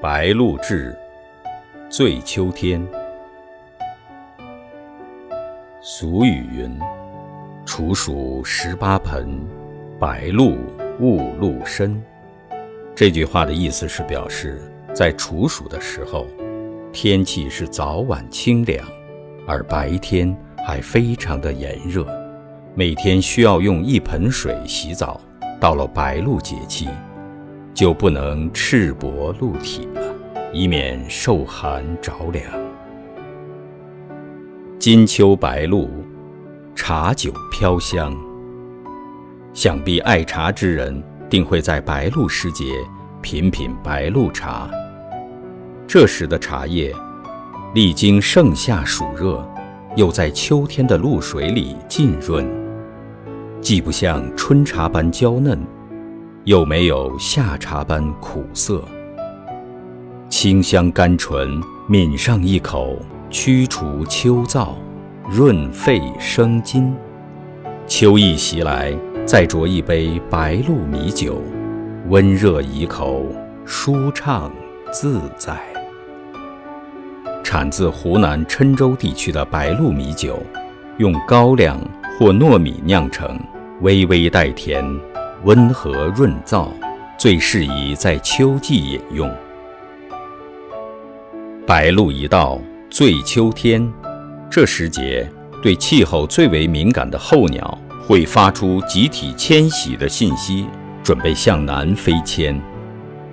[0.00, 0.96] 白露至，
[1.90, 2.86] 醉秋天。
[5.82, 6.78] 俗语云
[7.66, 9.44] ：“处暑十八盆，
[9.98, 10.56] 白露
[11.00, 12.00] 勿露身。”
[12.94, 14.62] 这句话的意思是表示，
[14.94, 16.28] 在处暑的时候，
[16.92, 18.86] 天气是早晚清凉，
[19.48, 20.32] 而白天
[20.64, 22.06] 还非常的炎热，
[22.76, 25.20] 每天需要用一盆水洗澡。
[25.60, 26.88] 到了白露节气。
[27.78, 30.02] 就不能赤膊露体了，
[30.52, 32.44] 以免受寒着凉。
[34.80, 35.88] 金秋白露，
[36.74, 38.12] 茶酒飘香。
[39.54, 42.64] 想必爱茶之人定会在白露时节
[43.22, 44.68] 品品白露茶。
[45.86, 46.92] 这时的茶叶，
[47.76, 49.48] 历经盛夏暑热，
[49.94, 52.44] 又在秋天的露水里浸润，
[53.60, 55.56] 既不像春茶般娇嫩。
[56.44, 58.82] 又没有夏茶般苦涩，
[60.28, 62.96] 清香甘醇，抿上一口，
[63.28, 64.70] 驱除秋燥，
[65.28, 66.94] 润肺生津。
[67.86, 71.42] 秋意袭来，再酌一杯白露米酒，
[72.08, 73.26] 温热宜口，
[73.66, 74.50] 舒畅
[74.90, 75.58] 自在。
[77.42, 80.38] 产自湖南郴州地区的白露米酒，
[80.98, 81.78] 用高粱
[82.18, 83.38] 或糯米酿成，
[83.80, 84.84] 微微带甜。
[85.44, 86.68] 温和润燥，
[87.18, 89.32] 最适宜在秋季饮用。
[91.66, 93.86] 白露一到，醉秋天，
[94.50, 95.30] 这时节
[95.62, 100.66] 对气候最为敏感的候鸟会发出集体迁徙的信息，
[101.04, 102.60] 准备向南飞迁。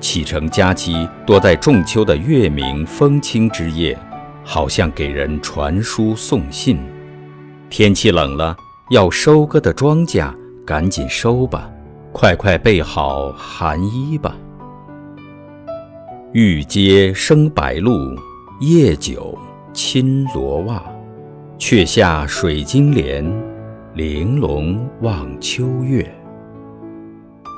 [0.00, 3.98] 启程佳期多在仲秋的月明风清之夜，
[4.42, 6.78] 好像给人传书送信。
[7.68, 8.56] 天气冷了，
[8.90, 10.32] 要收割的庄稼
[10.64, 11.70] 赶紧收吧。
[12.12, 14.36] 快快备好寒衣吧！
[16.32, 17.92] 玉阶生白露，
[18.60, 19.38] 夜久
[19.72, 20.82] 侵罗袜。
[21.56, 23.24] 却下水晶帘，
[23.94, 26.02] 玲珑望秋月。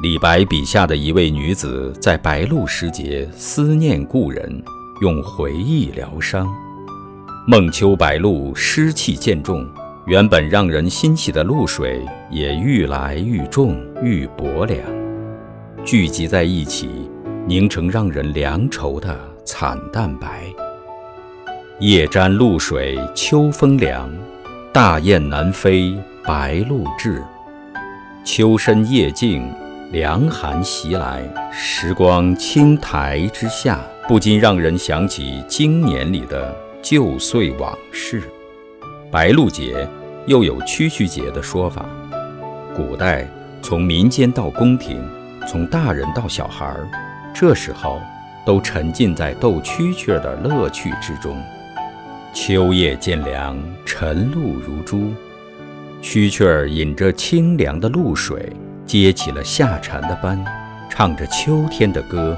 [0.02, 4.62] 李白笔下的一位女子，在白露时节思念故人，
[5.00, 6.52] 用回忆疗伤。
[7.46, 9.66] 孟秋白露，湿气渐重。
[10.04, 14.80] 原本让人欣喜的露水，也愈来愈重、愈薄凉，
[15.84, 17.08] 聚集在一起，
[17.46, 20.42] 凝成让人凉愁的惨淡白。
[21.78, 24.12] 夜沾露水秋风凉，
[24.72, 27.22] 大雁南飞白露至。
[28.24, 29.48] 秋深夜静，
[29.92, 36.52] 凉寒袭来，时光青苔之下，不禁让人想起经年里的
[36.82, 38.20] 旧岁往事。
[39.12, 39.86] 白露节
[40.26, 41.84] 又有蛐蛐节的说法。
[42.74, 43.28] 古代
[43.60, 44.98] 从民间到宫廷，
[45.46, 46.88] 从大人到小孩儿，
[47.34, 48.00] 这时候
[48.46, 51.36] 都沉浸在斗蛐蛐的乐趣之中。
[52.32, 55.12] 秋夜渐凉，晨露如珠，
[56.02, 58.50] 蛐蛐儿饮着清凉的露水，
[58.86, 60.42] 接起了夏蝉的班，
[60.88, 62.34] 唱着秋天的歌，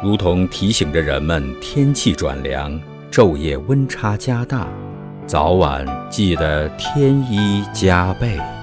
[0.00, 4.68] 如同提醒着人们天气转凉，昼夜温差加大。
[5.26, 8.61] 早晚记得添衣加被。